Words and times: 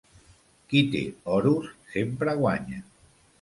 Qui 0.71 0.79
té 0.95 1.01
oros 1.33 1.69
sempre 1.93 2.35
guanya. 2.41 2.83